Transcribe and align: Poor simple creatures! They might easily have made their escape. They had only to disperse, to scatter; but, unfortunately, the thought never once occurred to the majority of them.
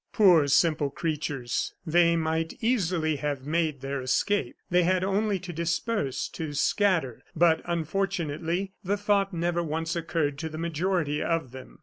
Poor 0.13 0.47
simple 0.47 0.89
creatures! 0.89 1.75
They 1.85 2.15
might 2.15 2.57
easily 2.59 3.17
have 3.17 3.45
made 3.45 3.81
their 3.81 4.01
escape. 4.01 4.55
They 4.71 4.81
had 4.81 5.03
only 5.03 5.37
to 5.37 5.53
disperse, 5.53 6.27
to 6.29 6.53
scatter; 6.53 7.23
but, 7.35 7.61
unfortunately, 7.65 8.71
the 8.83 8.97
thought 8.97 9.31
never 9.31 9.61
once 9.61 9.95
occurred 9.95 10.39
to 10.39 10.49
the 10.49 10.57
majority 10.57 11.21
of 11.21 11.51
them. 11.51 11.77